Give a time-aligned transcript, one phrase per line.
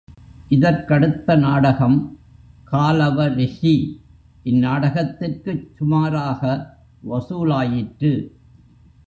[0.49, 1.97] இதற்கடுத்த நாடகம்
[2.71, 3.75] காலவ ரிஷி.
[4.45, 6.41] இந்நாடகத்திற்குச் சுமாராக
[7.09, 8.11] வசூலாயிற்று.